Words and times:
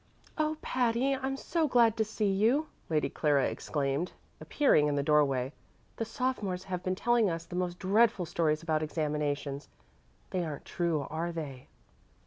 "Oh, 0.35 0.57
Patty, 0.63 1.13
I'm 1.13 1.37
so 1.37 1.67
glad 1.67 1.95
to 1.97 2.03
see 2.03 2.31
you!" 2.31 2.65
Lady 2.89 3.07
Clara 3.07 3.45
exclaimed, 3.45 4.13
appearing 4.39 4.87
in 4.87 4.95
the 4.95 5.03
doorway. 5.03 5.53
"The 5.97 6.05
sophomores 6.05 6.63
have 6.63 6.81
been 6.81 6.95
telling 6.95 7.29
us 7.29 7.45
the 7.45 7.55
most 7.55 7.77
dreadful 7.77 8.25
stories 8.25 8.63
about 8.63 8.81
examinations. 8.81 9.69
They 10.31 10.43
aren't 10.43 10.65
true, 10.65 11.05
are 11.11 11.31
they?" 11.31 11.67